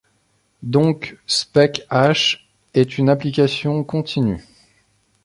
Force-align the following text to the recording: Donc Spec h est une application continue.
Donc 0.63 1.19
Spec 1.27 1.85
h 1.91 2.39
est 2.73 2.97
une 2.97 3.07
application 3.07 3.83
continue. 3.83 4.43